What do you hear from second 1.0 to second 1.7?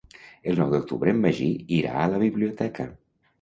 en Magí